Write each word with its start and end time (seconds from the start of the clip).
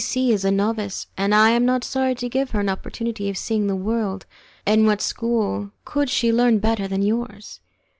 C 0.03 0.13
C 0.13 0.31
is 0.31 0.43
a 0.43 0.49
novice, 0.49 1.05
and 1.15 1.35
I 1.35 1.51
am 1.51 1.63
not 1.63 1.83
sorry 1.83 2.15
to 2.15 2.27
give 2.27 2.49
her 2.49 2.59
an 2.59 2.69
opportunity 2.69 3.29
of 3.29 3.37
seeing 3.37 3.67
the 3.67 3.75
world. 3.75 4.25
In 4.65 4.87
what 4.87 4.99
school 4.99 5.69
could 5.85 6.09
she 6.09 6.33
learn 6.33 6.57
better 6.57 6.87
than 6.87 7.03
yours? 7.03 7.59